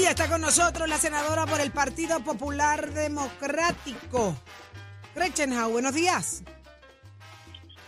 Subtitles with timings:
[0.00, 4.34] Y ya está con nosotros la senadora por el Partido Popular Democrático,
[5.14, 5.72] Gretchen Howe.
[5.72, 6.42] Buenos días.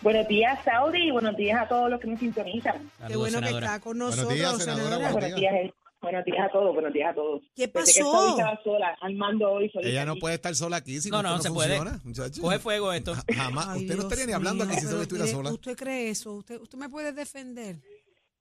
[0.03, 2.91] Buenos días, Saudi, y buenos días a todos los que nos sintonizan.
[3.09, 4.85] Qué bueno que está con nosotros, días, senadora.
[4.97, 5.13] senadora.
[5.13, 7.41] Buenos días, eh, buenos días a todos, buenos días a todos.
[7.55, 7.93] ¿Qué que pasó?
[8.13, 10.21] Saudi estaba sola, Armando hoy solita Ella no aquí.
[10.21, 11.77] puede estar sola aquí si No, no, esto se puede.
[11.77, 12.43] funciona, muchacho.
[12.43, 13.15] Coge fuego esto.
[13.15, 13.69] Ja- Jamás.
[13.69, 15.53] Ay, usted no estaría Dios ni hablando mío, aquí si solo estuviera sola.
[15.53, 16.33] ¿Usted cree eso?
[16.35, 17.77] ¿Usted, usted me puede defender,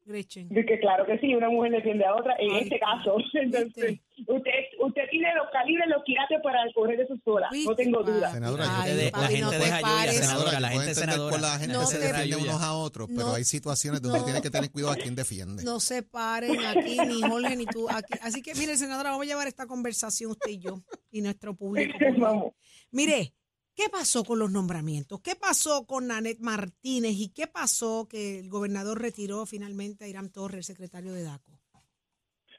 [0.06, 0.50] Gretchen?
[0.50, 3.18] De que claro que sí, una mujer defiende a otra, en Ay, este caso.
[3.34, 8.12] Entonces, usted, usted tiene los calibres, los quilates para coger eso sola, no tengo ¿Viste,
[8.14, 8.32] duda.
[8.32, 11.38] Senadora, yo- Ay, Ustedes- papi, la gente no deja lluvia, senadora, yo la gente senadora.
[11.38, 12.52] la gente No que se se- defiende Lluvia.
[12.52, 13.34] unos a otros, pero No.
[13.36, 14.26] hay situaciones donde No.
[14.26, 15.64] tiene que tener cuidado a quién defiende.
[15.64, 17.88] No se paren aquí, ni Jorge, ni tú.
[17.90, 18.14] Aquí.
[18.22, 21.94] Así que, mire, senadora, vamos a llevar esta conversación usted y yo y nuestro público.
[22.18, 22.54] Vamos.
[22.92, 23.34] Mire,
[23.76, 25.22] ¿qué pasó con los nombramientos?
[25.22, 27.14] ¿Qué pasó con Nanette Martínez?
[27.14, 31.51] ¿Y qué pasó que el gobernador retiró finalmente a Irán Torres, el secretario de DACO?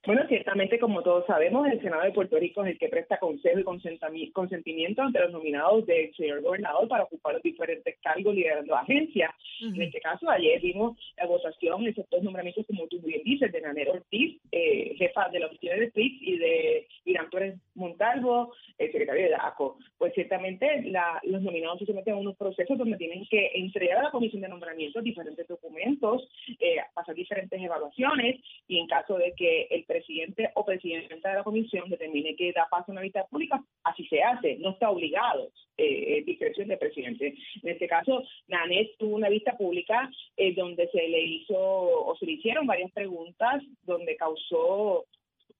[0.04, 3.60] Bueno, ciertamente, como todos sabemos, el Senado de Puerto Rico es el que presta consejo
[3.60, 9.30] y consentimiento ante los nominados del señor gobernador para ocupar los diferentes cargos liderando agencias.
[9.60, 13.60] En este caso, ayer vimos la votación en estos nombramientos, como tú bien dices, de
[13.60, 18.90] Nanero Ortiz, eh, jefa de la oficina de PRIX, y de Irán Torres Montalvo, el
[18.90, 19.78] secretario de DACO.
[19.98, 24.02] Pues ciertamente la- los nominados se someten a unos procesos donde tienen que entregar a
[24.04, 29.68] la comisión de nombramientos diferentes documentos, eh, pasar diferentes evaluaciones, y en caso de que
[29.70, 33.62] el presidente o presidenta de la comisión determine que da paso a una vista pública,
[33.84, 37.34] así se hace, no está obligado, eh, discreción del presidente.
[37.62, 42.26] En este caso, Nanés tuvo una vista pública eh, donde se le hizo o se
[42.26, 45.04] le hicieron varias preguntas, donde causó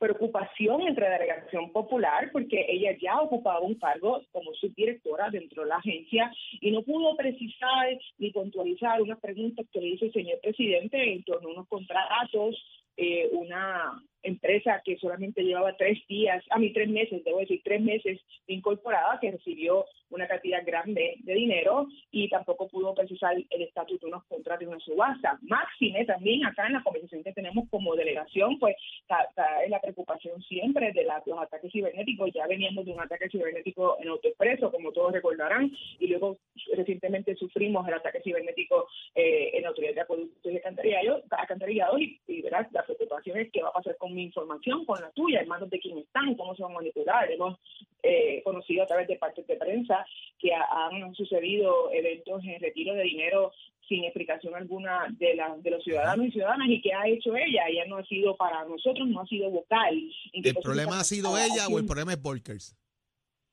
[0.02, 5.68] preocupación entre la delegación popular porque ella ya ocupaba un cargo como subdirectora dentro de
[5.68, 7.86] la agencia y no pudo precisar
[8.18, 12.56] ni puntualizar unas preguntas que le hizo el señor presidente en torno a unos contratos,
[12.96, 17.80] eh, una empresa que solamente llevaba tres días, a mí tres meses, debo decir, tres
[17.80, 24.06] meses incorporada, que recibió una cantidad grande de dinero y tampoco pudo precisar el estatuto
[24.06, 25.38] de unos contratos de una subasta.
[25.42, 28.76] Máxime también acá en la conversación que tenemos como delegación, pues
[29.64, 32.30] en la preocupación siempre de la- los ataques cibernéticos.
[32.32, 36.38] Ya veníamos de un ataque cibernético en AutoExpreso, como todos recordarán, y luego
[36.76, 42.42] recientemente sufrimos el ataque cibernético eh, en Autoridad de Acueductos y Alcantarillado, alcantarillado y, y
[42.42, 42.68] ¿verdad?
[42.72, 45.70] la preocupación es qué va a pasar con mi información, con la tuya, en manos
[45.70, 47.30] de quién están, cómo se van a manipular.
[47.30, 47.58] Hemos
[48.02, 50.04] eh, conocido a través de partes de prensa
[50.38, 53.52] que ha- han sucedido eventos en retiro de dinero
[53.88, 57.64] sin explicación alguna de, la, de los ciudadanos y ciudadanas y qué ha hecho ella.
[57.68, 59.94] Ella no ha sido para nosotros, no ha sido vocal.
[60.32, 62.76] ¿En qué ¿El problema ha sido ella o el problema es Volkers?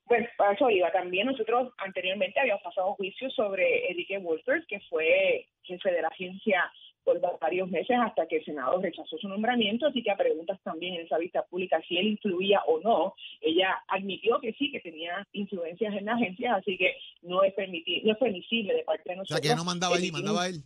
[0.05, 0.91] Pues para eso iba.
[0.91, 6.71] También nosotros anteriormente habíamos pasado juicio sobre Enrique Wolfers, que fue jefe de la agencia
[7.03, 10.95] por varios meses hasta que el Senado rechazó su nombramiento, así que a preguntas también
[10.95, 15.27] en esa vista pública si él influía o no, ella admitió que sí, que tenía
[15.33, 19.15] influencias en la agencia, así que no es permitido, no es permisible de parte de
[19.15, 19.41] O nosotros.
[19.41, 20.63] sea, que no mandaba allí, mandaba él.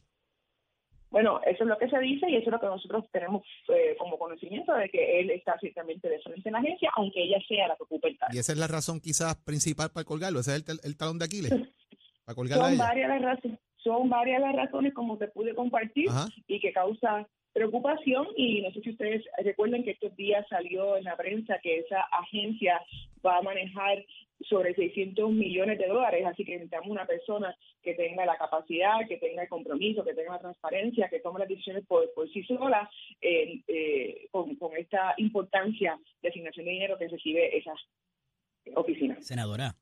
[1.14, 3.96] Bueno, eso es lo que se dice y eso es lo que nosotros tenemos eh,
[4.00, 7.68] como conocimiento de que él está ciertamente de frente en la agencia, aunque ella sea
[7.68, 8.36] la que ocupe el cargo.
[8.36, 10.40] Y esa es la razón quizás principal para colgarlo.
[10.40, 11.52] Ese es el, talón de Aquiles.
[12.26, 12.84] Para colgarla a Son ella.
[12.88, 16.28] varias las razones, son varias las razones como se pude compartir Ajá.
[16.48, 21.04] y que causa preocupación y no sé si ustedes recuerdan que estos días salió en
[21.04, 22.82] la prensa que esa agencia
[23.24, 24.04] va a manejar
[24.50, 29.18] sobre 600 millones de dólares, así que necesitamos una persona que tenga la capacidad, que
[29.18, 32.90] tenga el compromiso, que tenga la transparencia, que tome las decisiones por, por sí sola
[33.22, 37.74] eh, eh, con, con esta importancia de asignación de dinero que recibe esa
[38.76, 39.22] oficina.
[39.22, 39.76] Senadora,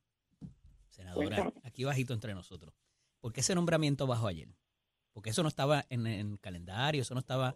[0.89, 2.73] senadora, aquí bajito entre nosotros.
[3.21, 4.49] ¿Por qué ese nombramiento bajó ayer?
[5.13, 7.55] Porque eso no estaba en el calendario, eso no estaba,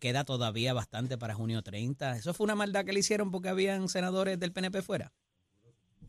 [0.00, 2.16] queda todavía bastante para junio 30.
[2.16, 5.12] ¿Eso fue una maldad que le hicieron porque habían senadores del PNP fuera?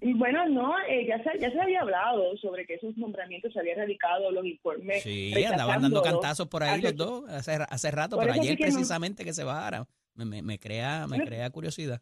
[0.01, 3.59] Y Bueno, no, eh, ya, se, ya se había hablado sobre que esos nombramientos se
[3.59, 5.01] habían radicado los informes.
[5.03, 8.65] Sí, andaban dando cantazos por ahí los dos, hace, hace rato, Por pero ayer no-
[8.65, 9.88] precisamente que se bajara.
[10.15, 11.25] Me, me, me crea, me Bueno.
[11.25, 12.01] crea curiosidad.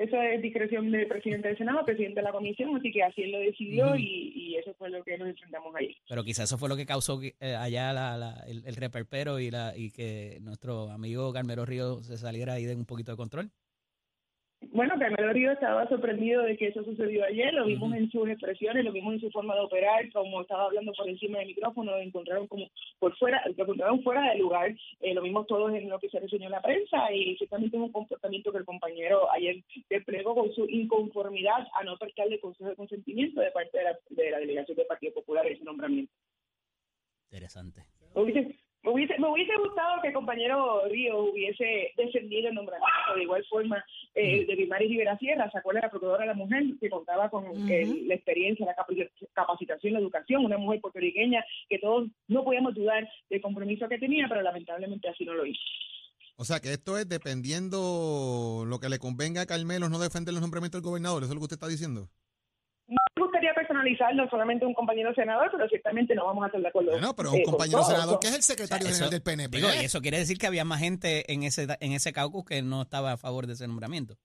[0.00, 3.32] Eso es discreción del presidente del Senado, presidente de la comisión, así que así él
[3.32, 5.94] lo decidió y, y eso fue lo que nos enfrentamos ayer.
[6.08, 9.50] Pero quizás eso fue lo que causó eh, allá la, la- el, el reperpero y,
[9.50, 13.50] la, y que nuestro amigo Carmelo Río se saliera ahí de un poquito de control.
[14.72, 18.84] Bueno, Carmelo Río estaba sorprendido de que eso sucedió ayer, lo vimos en sus expresiones,
[18.84, 21.98] lo vimos en su forma de operar, como estaba hablando por encima del micrófono, lo
[21.98, 22.66] encontraron como
[22.98, 26.20] por fuera, lo encontraron fuera del lugar, eh, lo vimos todos en lo que se
[26.20, 30.52] reseñó en la prensa y ciertamente es un comportamiento que el compañero ayer desplegó con
[30.52, 34.76] su inconformidad a no prestarle consejo de consentimiento de parte de la, de la delegación
[34.76, 36.12] del Partido Popular en ese nombramiento.
[37.30, 37.86] Interesante.
[38.82, 43.14] Me hubiese, me hubiese gustado que el compañero Río hubiese descendido el nombramiento.
[43.14, 43.84] De igual forma,
[44.14, 48.04] eh, de Vilmari Rivera Sierra, sacó la procuradora de la mujer, que contaba con eh,
[48.06, 48.74] la experiencia, la
[49.34, 54.26] capacitación, la educación, una mujer puertorriqueña que todos no podíamos dudar del compromiso que tenía,
[54.28, 55.60] pero lamentablemente así no lo hizo.
[56.36, 60.40] O sea que esto es dependiendo lo que le convenga a Carmelo, no defender los
[60.40, 62.08] nombramientos del gobernador, ¿eso es lo que usted está diciendo?
[63.80, 67.00] Personalizarlo solamente un compañero senador, pero ciertamente no vamos a estar de acuerdo.
[67.00, 67.90] No, pero un eh, compañero todo.
[67.90, 69.56] senador que es el secretario O sea, general eso- del PNP.
[69.56, 72.62] Digo, y eso quiere decir que había más gente en ese en ese caucus que
[72.62, 74.16] no estaba a favor de ese nombramiento.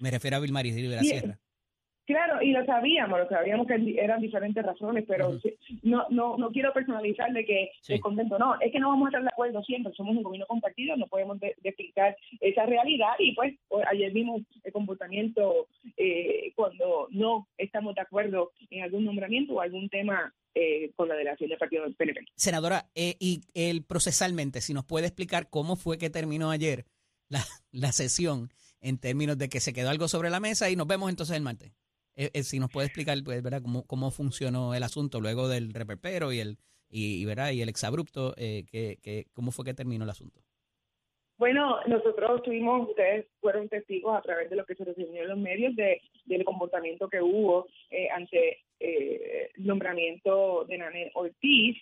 [0.00, 1.38] Me refiero a Vilmaris Rivera Sí, Sierra.
[2.10, 6.50] Claro, y lo sabíamos, lo sabíamos que eran diferentes razones, pero sí, no, no, no
[6.50, 7.92] quiero personalizar de que Sí.
[7.92, 10.96] descontento, no, es que no vamos a estar de acuerdo siempre, somos un gobierno compartido,
[10.96, 13.54] no podemos de- de explicar esa realidad y pues
[13.88, 19.88] ayer vimos el comportamiento eh, cuando no estamos de acuerdo en algún nombramiento o algún
[19.88, 22.22] tema eh, con la delegación del partido del PNP.
[22.34, 26.86] Senadora, eh, y el procesalmente, si nos puede explicar cómo fue que terminó ayer
[27.28, 28.48] la, la sesión
[28.80, 31.42] en términos de que se quedó algo sobre la mesa y nos vemos entonces el
[31.42, 31.70] martes.
[32.20, 33.62] Eh, eh, si nos puede explicar, pues, ¿verdad?
[33.62, 36.58] Cómo, cómo funcionó el asunto luego del reperpero y el
[36.90, 37.52] y, y, ¿verdad?
[37.52, 40.38] y el exabrupto, eh, que, cómo fue que terminó el asunto.
[41.38, 45.38] Bueno, nosotros tuvimos, ustedes fueron testigos a través de lo que se recibió en los
[45.38, 51.76] medios de, del comportamiento que hubo eh, ante eh, nombramiento de Nane Ortiz.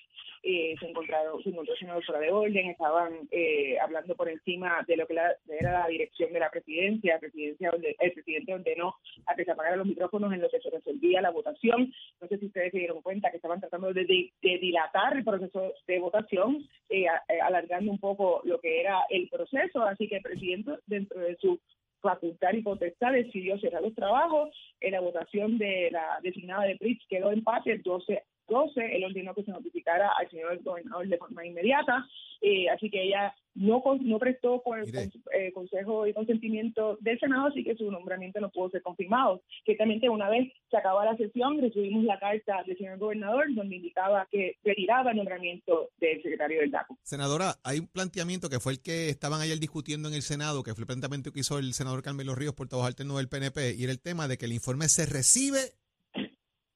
[0.45, 4.97] Eh, se encontraron, se encontró senador fuera de orden, estaban eh, hablando por encima de
[4.97, 8.95] lo que era la dirección de la presidencia, presidencia orde- el presidente ordenó
[9.27, 11.93] a que se apagaran los micrófonos en lo que se resolvía la votación.
[12.21, 15.99] No sé si ustedes se dieron cuenta que estaban tratando de dilatar el proceso de
[15.99, 20.23] votación, eh, a- eh, alargando un poco lo que era el proceso, así que el
[20.23, 21.59] presidente dentro de su
[22.01, 24.51] facultad y potestad decidió cerrar los trabajos,
[24.81, 29.45] en la votación de la designada de Pritz quedó empate 12 12, él ordenó que
[29.45, 32.07] se notificara al señor gobernador de forma inmediata,
[32.41, 36.97] eh, así que ella no con- no prestó por el con- eh, consejo y consentimiento
[37.01, 39.43] del Senado, así que su nombramiento no pudo ser confirmado.
[39.65, 44.29] Ciertamente, una vez se acabó la sesión, recibimos la carta del señor gobernador donde indicaba
[44.31, 46.97] que retiraba el nombramiento del secretario del DACO.
[47.03, 50.75] Senadora, hay un planteamiento que fue el que estaban ayer discutiendo en el Senado, que
[50.75, 53.93] fue el planteamiento que hizo el senador Carmelo Ríos, portavoz alterno del PNP, y era
[53.93, 55.59] el tema de que el informe se recibe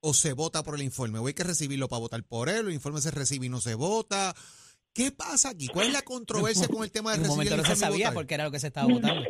[0.03, 1.19] o se vota por el informe.
[1.19, 3.61] O hay que recibirlo para votar por él, o el informe se recibe y no
[3.61, 4.35] se vota.
[4.95, 5.69] ¿Qué pasa aquí?
[5.69, 7.73] ¿Cuál es la controversia con el tema de En un recibir momento el no se
[7.73, 8.15] informe sabía votar?
[8.15, 9.23] porque era lo que se estaba votando.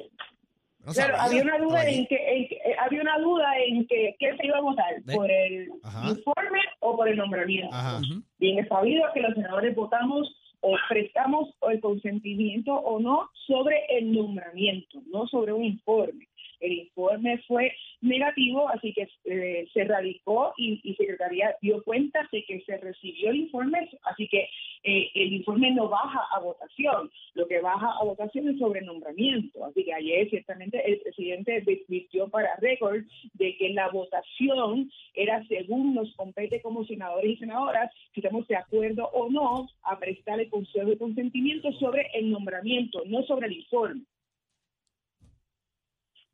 [0.85, 3.87] No Claro, sabía, había una duda en que, en que- eh, había una duda en
[3.87, 6.09] que qué se iba a votar, por el Ajá.
[6.11, 7.73] informe o por el nombramiento.
[7.73, 8.01] Ajá.
[8.39, 10.27] Bien es sabido que los senadores votamos
[10.61, 16.27] o prestamos el consentimiento o no sobre el nombramiento, no sobre un informe.
[16.62, 22.44] El informe fue negativo, así que eh, se radicó y, y Secretaría dio cuenta de
[22.44, 24.49] que se recibió el informe, así que
[24.85, 29.64] eh, el informe no baja a votación, lo que baja a votación es sobre nombramiento.
[29.64, 33.03] Así que ayer ciertamente el presidente advirtió para récord
[33.35, 38.56] de que la votación era según nos compete como senadores y senadoras, si estamos de
[38.56, 43.55] acuerdo o no a prestar el consejo de consentimiento sobre el nombramiento, no sobre el
[43.55, 44.03] informe.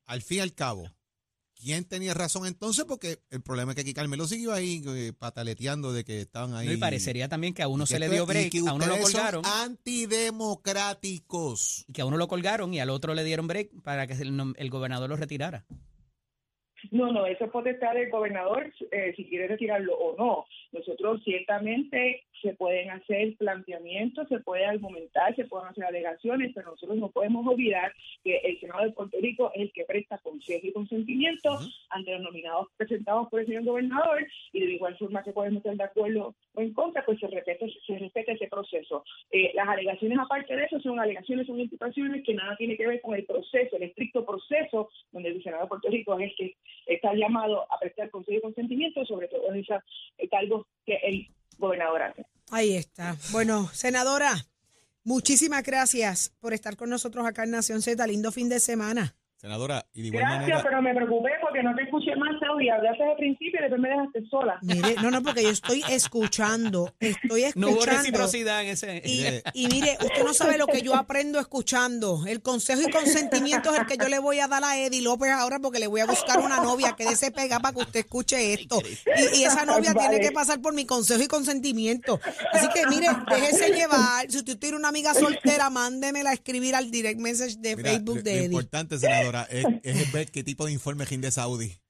[0.09, 0.91] Al fin y al cabo,
[1.55, 2.87] ¿quién tenía razón entonces?
[2.87, 6.67] Porque el problema es que aquí Carmelo siguió ahí eh, pataleteando de que estaban ahí.
[6.67, 8.95] No, y parecería también que a uno se le dio break, que a uno lo
[8.95, 9.45] ustedes son colgaron.
[9.45, 11.85] Antidemocráticos.
[11.87, 14.55] y que a uno lo colgaron y al otro le dieron break para que el,
[14.57, 15.67] el gobernador lo retirara.
[16.91, 20.47] No, no, eso es potestad del gobernador eh, si quiere retirarlo o no.
[20.73, 26.99] Nosotros ciertamente se pueden hacer planteamientos, se puede argumentar, se pueden hacer alegaciones, pero nosotros
[26.99, 27.93] no podemos olvidar
[28.25, 31.67] que el Senado de Puerto Rico es el que presta consejo y consentimiento Ujú.
[31.91, 35.77] ante los nominados presentados por el señor gobernador y de igual forma que podemos estar
[35.77, 39.05] de acuerdo o en contra, pues se respeta, se respeta ese proceso.
[39.31, 43.01] Eh, las alegaciones aparte de eso son alegaciones, son imputaciones que nada tiene que ver
[43.01, 46.57] con el proceso, el estricto proceso donde el Senado de Puerto Rico es el que
[46.87, 49.83] está llamado a prestar consejo y consentimiento sobre todo en esos
[50.19, 51.27] eh, cargos que el
[51.59, 52.25] gobernador hace.
[52.51, 53.17] Ahí está.
[53.31, 54.33] Bueno, senadora,
[55.05, 58.07] muchísimas gracias por estar con nosotros acá en Nación Z.
[58.07, 59.15] Lindo fin de semana.
[59.37, 60.63] Senadora, y de igual Gracias, manera.
[60.65, 62.69] pero me preocupé porque no te escuché más, Saudi.
[62.69, 64.59] Hablaste al principio y después me dejaste sola.
[64.63, 67.99] Mire, no, no, porque yo estoy escuchando, estoy No hubo escuchando.
[68.03, 69.03] reciprocidad en ese.
[69.05, 69.43] Y, Mire.
[69.55, 72.25] y mire, usted no sabe lo que yo aprendo escuchando.
[72.27, 75.31] El consejo y consentimiento es el que yo le voy a dar a Eddie López
[75.31, 78.53] ahora porque le voy a buscar una novia que se pega para que usted escuche
[78.55, 78.81] esto.
[79.35, 80.09] Y, y esa novia Vale.
[80.09, 82.21] tiene que pasar por mi consejo y consentimiento.
[82.53, 84.31] Así que mire, déjese llevar.
[84.31, 88.17] Si usted tiene una amiga soltera, mándemela a escribir al direct message de Mira, Facebook
[88.19, 88.45] lo, de lo Eddie.
[88.47, 91.81] importante, senadora, es, es ver qué tipo de informe de Saudi.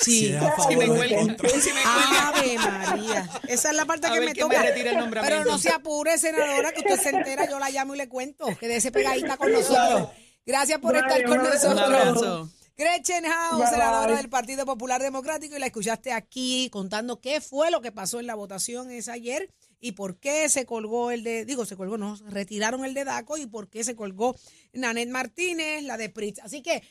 [0.00, 1.36] Sí, sí favor me.
[1.84, 3.28] Ave María.
[3.46, 4.62] Esa es la parte A que ver me toca.
[4.62, 5.20] me.
[5.20, 8.46] Pero no se apure, senadora, que usted se entera, yo la llamo y le cuento.
[8.58, 10.08] Quédese pegadita con nosotros.
[10.46, 11.78] Gracias por estar con nosotros.
[11.78, 12.50] abrazo.
[12.78, 17.80] Gretchen House, senadora del Partido Popular Democrático, y la escuchaste aquí contando qué fue lo
[17.80, 19.50] que pasó en la votación esa ayer
[19.80, 23.38] y por qué se colgó el de, digo, se colgó, no, retiraron el de Daco
[23.38, 24.36] y por qué se colgó
[24.74, 26.40] Nanet Martínez, la de Pritz.
[26.40, 26.82] Así que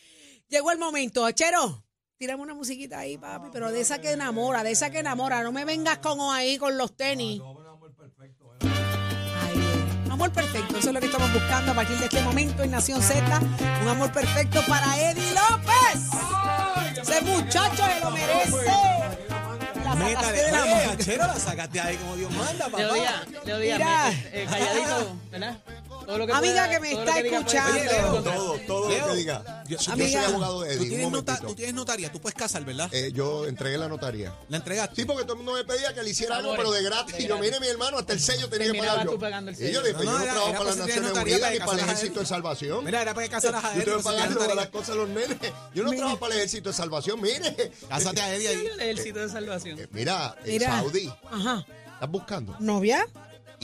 [0.48, 1.30] llegó el momento.
[1.32, 1.85] Chero,
[2.18, 5.44] tírame una musiquita ahí, papi, pero de esa que enamora, de esa que enamora.
[5.44, 7.42] No me vengas con ahí con los tenis.
[8.62, 12.64] Ay, eh, amor perfecto, eso es lo que estamos buscando a partir de este momento
[12.64, 13.40] en Nación Z.
[13.82, 16.10] Un amor perfecto para Eddie López.
[17.02, 18.66] Ese muchacho se lo merece.
[19.84, 19.96] La
[20.32, 20.98] de la.
[20.98, 22.78] Chero, la sacaste ahí como Dios manda, papá.
[22.82, 23.24] Mira.
[24.10, 25.58] me- eh, calladito, ¿verdad?
[26.06, 27.74] Todo lo que Amiga pueda- que me todo lo está diga puede escuchando.
[27.74, 28.36] ser Oye, Leo, contra.
[28.36, 29.64] Todo, todo Leo, lo que diga.
[29.68, 30.90] yo- Yo, amiga, soy abogado de Tú Eddie.
[30.90, 31.48] tienes, un nota- momentito.
[31.50, 32.90] tú tienes notaría, tú puedes casar, ¿verdad?
[32.94, 34.34] Eh, yo entregué la notaría.
[34.50, 34.96] ¿La entregaste?
[34.96, 37.16] Sí, porque todo el mundo me pedía que le hiciera algo, pero de gratis.
[37.20, 39.12] Y yo, mire, mi hermano, hasta el sello tenía que pagar yo.
[39.12, 40.78] tú pagando el Y yo le dije, No, yo no era- trabajo era para las
[40.78, 42.28] Naciones notaría Unidas para ni que para el casaras a Ejército de él.
[42.28, 42.86] Salvación.
[42.86, 43.86] Mira, era para que casaras a Yo él.
[43.86, 44.72] tengo que tienes para las notaría.
[44.72, 45.38] cosas de los nenes.
[45.74, 47.72] Yo no trabajo para el Ejército de Salvación, mire.
[47.90, 48.68] Cásate a Eddie ahí.
[48.74, 49.80] El ejército de salvación.
[49.80, 50.68] Eh, Mira, eh, Mira.
[50.80, 51.66] Saudi, Ajá.
[51.94, 52.56] ¿estás buscando?
[52.60, 53.08] ¿Novia?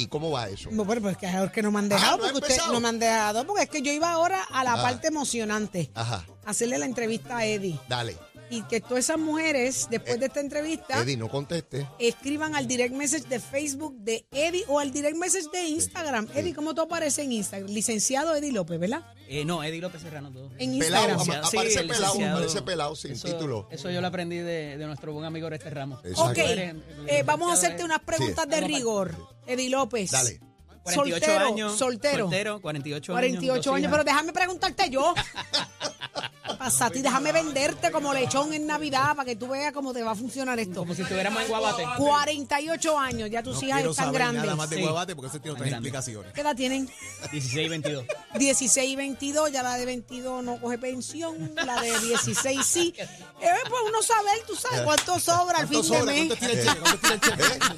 [0.02, 0.70] ¿Y cómo va eso?
[0.72, 2.88] No, pero es que es que no me han dejado, ¿no ha porque no me
[2.88, 6.86] han dejado, porque es que yo iba ahora a la parte emocionante, Ajá, hacerle la
[6.86, 7.80] entrevista a Eddie.
[7.88, 8.18] dale.
[8.52, 11.88] Y que todas esas mujeres, después de esta entrevista, Eddie, no conteste.
[12.00, 16.28] escriban al direct message de Facebook de Eddie o al direct message de Instagram.
[16.36, 17.70] Eddie, ¿cómo tú apareces en Instagram?
[17.72, 19.04] Licenciado Eddie López, ¿verdad?
[19.30, 20.52] Eh, no, Eddie López Serrano todo.
[20.60, 21.22] En Pelado, Instagram.
[21.40, 22.38] ama- Sí, aparece el pelado, licenciado.
[22.38, 23.68] aparece pelado sin Eso- título.
[23.72, 26.04] Eso yo lo aprendí de, de nuestro buen amigo Oreste Ramos.
[26.04, 26.32] Exacto.
[26.32, 29.16] Ok, Eres- el eh, vamos a hacerte unas preguntas de rigor.
[29.48, 30.12] Eddie López.
[30.12, 30.42] Dale.
[30.84, 31.78] 48 soltero, años.
[31.78, 32.24] soltero.
[32.26, 33.22] Soltero, 48 años.
[33.22, 33.92] 48 dos años, hijas.
[33.92, 35.14] pero déjame preguntarte yo.
[36.62, 40.04] Pasa a ti, déjame venderte como lechón en Navidad para que tú veas cómo te
[40.04, 40.82] va a funcionar esto.
[40.82, 41.84] Como si estuviéramos en Guabate.
[41.98, 44.44] 48 años, ya tus No hijas están saber grandes.
[44.44, 44.82] nada más de Sí.
[44.84, 45.90] Guabate porque eso tiene otras Grande.
[45.90, 46.34] explicaciones.
[46.34, 46.88] ¿Qué edad tienen?
[47.32, 48.06] 16 y 22.
[48.38, 52.94] 16 y 22, ya la de 22 no coge pensión, la de 16 sí.
[53.44, 56.28] Eh, pues uno saber, tú sabes cuánto sobra al fin ¿Cuánto de mes.
[56.28, 56.80] ¿Cuánto tira el cheque?
[56.80, 57.20] ¿Cuánto tira el
[57.60, 57.72] cheque?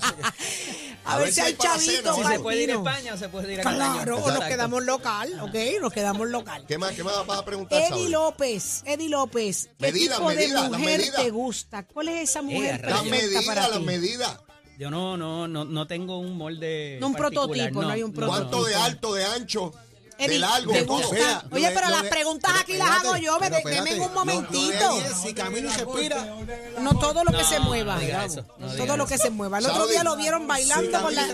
[1.06, 2.16] A, ver si hay chavitos.
[2.16, 2.76] Si se puede ir a.
[2.76, 3.94] España o se puede ir a Cataño.
[3.94, 6.66] Claro, o nos quedamos local, ok, nos quedamos local.
[6.68, 8.10] ¿Qué más, qué más vas a preguntar, Eddie?
[8.10, 11.86] López, Eddie López, ¿qué Medida, tipo medida, de mujer te gusta?
[11.86, 13.02] ¿Cuál es esa mujer rayos.
[13.02, 13.84] perfecta medida, para la ti?
[13.84, 14.42] medida.
[14.78, 16.98] Yo no, no, no, no tengo un molde.
[17.00, 18.50] No un particular, prototipo, no hay un prototipo.
[18.50, 19.72] ¿Cuánto de alto, de ancho,
[20.18, 20.98] de largo, ¿te de todo?
[20.98, 21.16] gusta?
[21.16, 24.08] Vea, Oye, pero las preguntas pero aquí las hago yo, me- espérate, un lo- lo
[24.10, 25.00] de momentito.
[25.22, 26.36] Si camina y respira.
[26.82, 28.02] No todo lo que No, se mueva.
[28.26, 29.60] eso, no todo lo que se mueva.
[29.60, 31.28] El otro día lo vieron bailando con la,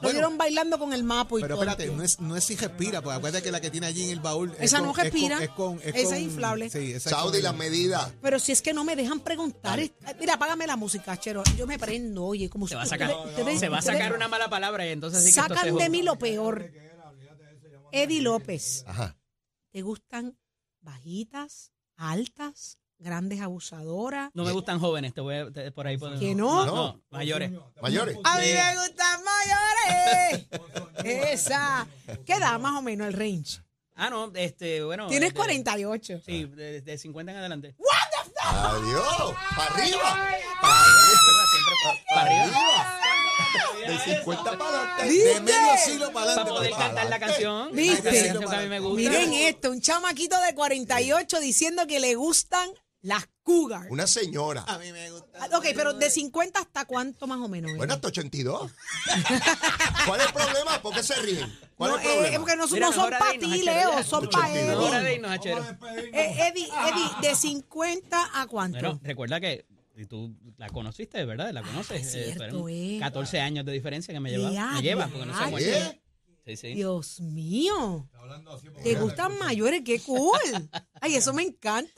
[0.00, 1.64] lo vieron bailando con el mapo y Pero todo.
[1.64, 4.10] espérate, no es, no es si respira, porque acuérdate que la que tiene allí en
[4.10, 4.52] el baúl.
[4.58, 5.42] es Esa con- no es con- respira.
[5.42, 6.70] Es con, es Esa es inflable.
[6.70, 8.12] Sí, esa es Saudi, con- la medida.
[8.22, 9.80] Pero si es que no me dejan preguntar.
[9.80, 9.90] es-
[10.20, 11.42] Mira, apágame la música, chero.
[11.56, 13.14] Yo me prendo, oye, como Se va a sacar,
[13.58, 16.18] se va a sacar una mala palabra y entonces sí que Sacan de mí lo
[16.18, 16.70] peor.
[17.92, 19.16] Eddie López, Ajá.
[19.72, 20.36] ¿te gustan
[20.80, 24.30] bajitas, altas, grandes abusadoras?
[24.34, 26.20] No me gustan jóvenes, te voy a, te- por ahí podemos.
[26.20, 26.64] ¿Que no?
[26.66, 27.52] No, mayores.
[27.80, 28.16] Mayores.
[28.24, 30.46] A mí me gustan mayores.
[31.32, 31.86] Esa.
[32.24, 33.62] ¿Qué da más o menos el range?
[33.94, 35.06] Ah, no, este, bueno.
[35.08, 36.20] Tienes de- 48.
[36.24, 37.76] Sí, de, de 50 en adelante.
[38.42, 39.34] Adiós.
[39.56, 40.28] Para arriba.
[41.50, 43.00] Siempre pa- para arriba.
[43.86, 45.12] De 50 para adelante.
[45.14, 46.50] De medio siglo para Para adelante.
[46.50, 46.84] poder papá.
[46.86, 47.68] cantar la canción.
[47.72, 48.30] ¿Viste?
[48.30, 48.96] A mí me gusta.
[48.96, 52.68] Miren esto, un chamaquito de 48 diciendo que le gustan
[53.02, 53.86] las cougars.
[53.90, 54.64] Una señora.
[54.66, 55.38] A mí me gusta.
[55.40, 57.70] Ah, Ok, pero de 50 hasta cuánto más o menos.
[57.76, 58.72] Bueno, hasta 82.
[60.06, 60.82] ¿Cuál es el problema?
[60.82, 61.58] ¿Por qué se ríen?
[61.76, 62.38] ¿Cuál no, es el eh, problema?
[62.40, 64.56] porque no, Mira, no son para ti, Leo, son para 82.
[64.56, 64.88] Eddie.
[64.88, 65.62] Hora de irnos, Achero.
[66.12, 68.78] Eh, Eddie, Eddie, de 50 a cuánto?
[68.80, 69.64] Bueno, recuerda que
[69.96, 71.52] y tú la conociste, ¿verdad?
[71.52, 72.02] La conoces.
[72.06, 72.98] es eh, cierto, eh.
[73.00, 74.50] 14 años de diferencia que me lleva.
[74.52, 75.94] Ya, Me lleva, porque no somos años.
[76.44, 76.74] Sí, sí.
[76.74, 78.08] Dios mío.
[78.82, 79.82] ¿Te gustan mayores?
[79.84, 80.38] ¡Qué cool!
[81.00, 81.90] ¡Ay, eso me encanta!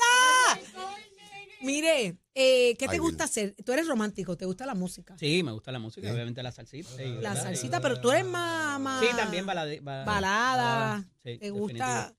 [1.60, 3.56] Mire, eh, ¿qué te Ay, gusta hacer?
[3.64, 5.16] Tú eres romántico, ¿te gusta la música?
[5.18, 6.88] Sí, me gusta la música, obviamente la salsita.
[6.96, 7.42] sí, La ¿verdad?
[7.42, 8.78] salsita, pero tú eres más...
[8.80, 11.04] más Sí, también balade- ba- balada.
[11.22, 12.14] Sí, ¿Te gusta?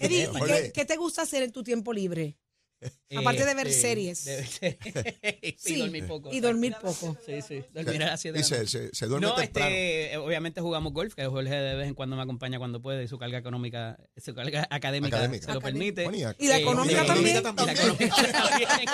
[0.00, 0.28] Eddie.
[0.46, 2.36] ¿qué, qué te gusta hacer en tu tiempo libre?
[2.82, 4.24] Eh, Aparte de ver eh, series.
[4.24, 5.66] de ver series.
[5.66, 6.32] y dormir poco.
[6.32, 7.16] Y dormir poco.
[7.26, 7.62] Sí, sí.
[7.74, 8.66] Dormir a las 7 de la noche.
[8.68, 9.68] se, se duerme No, temprano.
[9.68, 13.04] este, eh, obviamente jugamos golf, que Jorge de vez en cuando me acompaña cuando puede
[13.04, 15.46] y su carga económica, su carga académica, Académica.
[15.46, 16.04] se lo permite.
[16.04, 17.28] Bueno, y ac- Y la Eh, económica también.
[17.28, 18.88] Y la económica también.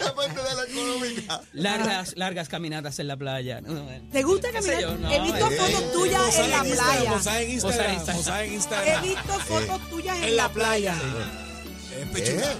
[0.00, 1.40] Aparte de la económica.
[1.52, 3.60] largas, largas caminatas en la playa.
[3.60, 4.80] No, ¿Te gusta caminar?
[4.80, 7.10] yo, no, He visto eh, fotos tuyas en la playa.
[7.12, 7.96] Posada en Instagram.
[8.06, 10.94] Posada en He visto fotos tuyas en, la la playa.
[10.94, 12.06] Es ¿Eh?
[12.12, 12.54] pechuga.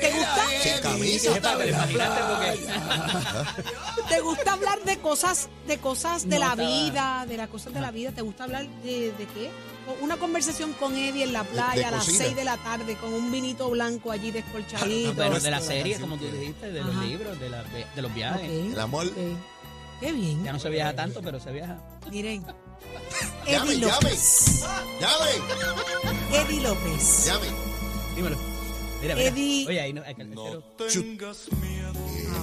[0.00, 0.34] ¿Te gusta?
[0.36, 0.80] Camina.
[0.82, 1.32] camisa.
[1.58, 2.20] ¿te imaginaste?
[3.94, 7.48] Porque ¿Te gusta hablar de cosas, de cosas de No, la estaba- vida, de las
[7.48, 8.12] cosas de la vida?
[8.12, 9.50] ¿Te gusta hablar de, de qué?
[10.00, 12.24] Una conversación con Eddie en la playa a las cocina.
[12.24, 15.14] 6 de la tarde con un vinito blanco allí descolchadito.
[15.14, 16.88] Bueno, de la serie, como tú dijiste, de Ajá.
[16.90, 18.42] los libros, de, la- de- de los viajes.
[18.66, 19.06] Ok, El amor.
[19.06, 19.14] ok.
[20.00, 20.44] Qué bien.
[20.44, 21.78] Ya no se viaja tanto, pero se viaja.
[22.10, 22.44] Miren.
[22.44, 23.92] Llame, Eddie llame.
[23.92, 24.64] López.
[25.00, 27.26] Llame, Eddie López.
[27.26, 27.46] llame.
[28.16, 28.36] Dímelo.
[29.02, 29.28] Mira, mira.
[29.30, 30.64] Eddie- Oye, ahí no, el carnicero.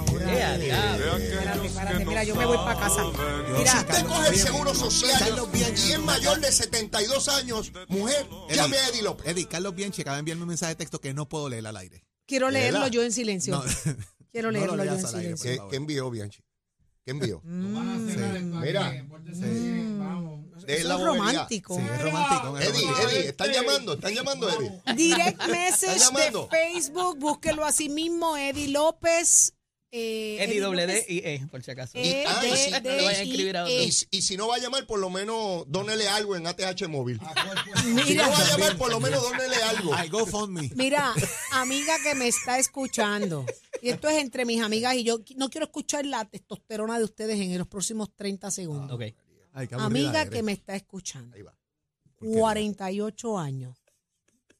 [0.08, 1.16] Ahora, Ea, diablo.
[1.18, 3.02] espérate, espérate, mira, yo me voy para casa.
[3.04, 5.88] Si Mira, usted coge el seguro social Carlos Bianchi.
[5.88, 8.56] y es mayor de 72 años, mujer, Eddie.
[8.56, 9.26] llame a Eddie López.
[9.26, 11.76] Eddie, Carlos Bianchi acaba de enviarme un mensaje de texto que no puedo leer al
[11.76, 12.04] aire.
[12.26, 13.56] quiero leerlo yo en silencio.
[13.56, 13.62] No,
[14.32, 15.50] Quiero no leerlo lo yo en silencio.
[15.50, 16.40] ¿Qué, qué envió, Bianchi?
[17.04, 17.40] ¿Qué envió?
[17.44, 18.90] Mm, Mira,
[20.62, 21.22] de Eso la es bobería.
[21.32, 21.76] romántico.
[21.76, 22.58] Sí, es romántico.
[22.58, 23.08] es Eddie, romántico.
[23.10, 24.82] Eddie, están llamando, están llamando, Eddie.
[24.94, 26.48] Direct message de?
[26.50, 29.54] Facebook, búsquelo así mismo, Eddie López.
[29.96, 31.92] Eh, Eddie doble D y E, por si acaso.
[31.94, 33.84] E, ah, D, y si- D, no a a I.
[34.10, 37.20] Y, y si va a llamar, por lo menos dónele algo en ATH móvil.
[37.80, 39.94] Si Mira, no va a llamar, por lo menos dónele algo.
[39.94, 40.68] Al GoFundMe.
[40.74, 41.14] mira,
[41.52, 43.46] amiga que me está escuchando,
[43.82, 47.38] y esto es entre mis amigas y yo, no quiero escuchar la testosterona de ustedes
[47.38, 48.90] en los próximos 30 segundos.
[49.00, 49.14] Ok.
[49.54, 50.34] Ay, qué aburrida Amiga eres.
[50.34, 51.56] que me está escuchando, Ahí va.
[52.20, 53.78] 48 años,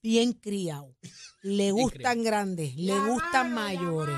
[0.00, 0.96] bien criado,
[1.42, 4.16] le gustan grandes, le gustan mayores,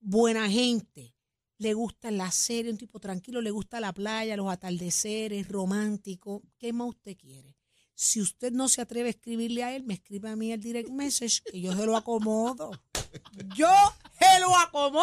[0.00, 1.14] buena gente,
[1.58, 6.42] le gusta la serie, un tipo tranquilo, le gusta la playa, los atardeceres, romántico.
[6.56, 7.56] ¿Qué más usted quiere?
[7.94, 10.90] Si usted no se atreve a escribirle a él, me escribe a mí el direct
[10.90, 12.70] message que yo se lo acomodo.
[13.56, 13.72] Yo
[14.18, 15.02] se lo acomodo.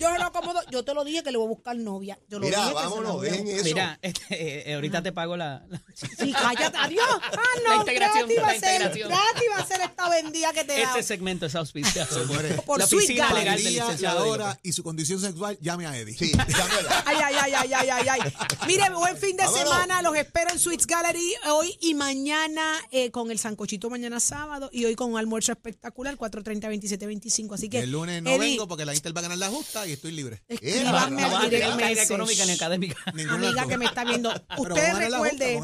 [0.00, 0.60] Yo se lo acomodo.
[0.70, 2.18] Yo te lo dije que le voy a buscar novia.
[2.28, 3.60] Yo lo Mira, dije que se la vámonos, voy a dejen buscar.
[3.60, 3.74] eso.
[3.74, 5.64] Mira, este, eh, ahorita te pago la.
[5.68, 7.04] la- Sí, cállate, adiós.
[7.22, 9.10] Ah, La no, integración, Trati va a la ser, integración.
[9.12, 10.82] Va a ser esta vendida que te da.
[10.82, 13.40] Este segmento es auspiciado Señores, Por la Sweet oficina Gallery.
[13.44, 14.20] legal el del día, la licenciado.
[14.20, 14.60] Eddie hora López.
[14.64, 16.14] y su condición sexual, llame a Eddie.
[16.16, 16.32] Sí.
[17.06, 18.32] Ay, ay, ay, ay, ay, ay, ay.
[18.66, 19.68] Mire, buen fin de Vámonos.
[19.68, 20.02] semana.
[20.02, 24.84] Los espero en Sweets Gallery hoy y mañana eh, con el sancochito mañana sábado y
[24.84, 27.54] hoy con un almuerzo espectacular, 4.30, 27, 25.
[27.54, 29.83] Así que, El lunes no Eddie, vengo porque la Inter va a ganar la justa
[29.86, 30.42] y estoy libre.
[30.48, 32.02] escríbanme No al direct message.
[32.04, 32.96] económica ni académica.
[33.30, 34.30] Amiga que me está viendo.
[34.58, 35.60] Usted recuerde,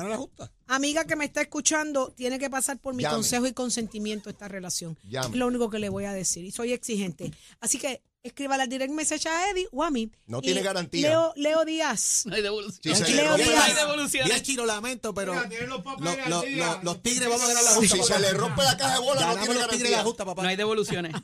[0.67, 3.17] amiga que me está escuchando, tiene que pasar por mi Llame.
[3.17, 4.97] consejo y consentimiento esta relación.
[5.09, 5.29] Llame.
[5.29, 6.45] Es lo único que le voy a decir.
[6.45, 7.33] Y soy exigente.
[7.61, 10.11] Así que escríbale al direct message a Eddie o a mí.
[10.27, 11.09] No Y tiene garantía.
[11.09, 12.23] Leo, Leo Díaz.
[12.27, 12.95] No hay devolución.
[12.97, 13.49] Se Leo Díaz.
[13.57, 14.27] No hay devolución.
[14.29, 17.97] Diez chino, lamento, pero los lo- lo- lo- los tigres vamos a ganar la justa.
[17.97, 20.03] Si se le rompe la caja de bola, no Ganamos tiene tigres la garantía.
[20.05, 20.43] justa, papá.
[20.43, 21.15] No hay devoluciones.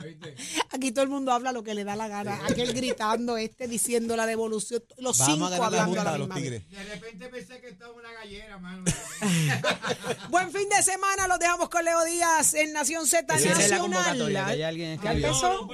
[0.00, 0.36] ¿Oíste?
[0.78, 2.38] Aquí todo el mundo habla lo que le da la gana.
[2.48, 4.80] Aquel gritando, este diciendo la devolución.
[4.98, 6.44] Los Vamos cinco a ganar la hablando a la de los misma vez.
[6.44, 6.70] tigres.
[6.70, 8.84] De repente pensé que estaba una gallera, mano.
[10.30, 11.26] Buen fin de semana.
[11.26, 14.58] Los dejamos con Leo Díaz en Nación Z Esa es la convocatoria, que Nacional.
[14.58, 15.26] ya alguien ¿Ya escribió.
[15.26, 15.68] empezó?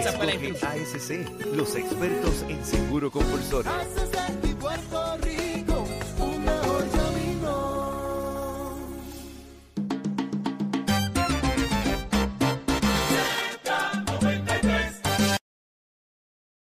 [0.00, 1.28] Esa fue la Escoge inscripción.
[1.36, 3.70] ASC, los expertos en seguro compulsorio.